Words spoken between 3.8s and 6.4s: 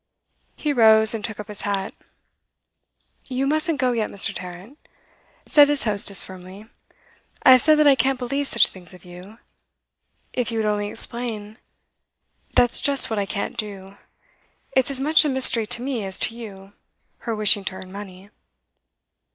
yet, Mr. Tarrant,' said his hostess